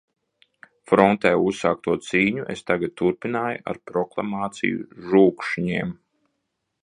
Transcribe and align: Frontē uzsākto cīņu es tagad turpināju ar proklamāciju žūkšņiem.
Frontē 0.91 1.31
uzsākto 1.49 1.97
cīņu 2.07 2.47
es 2.55 2.63
tagad 2.71 2.97
turpināju 3.03 3.63
ar 3.73 3.79
proklamāciju 3.91 4.83
žūkšņiem. 5.13 5.95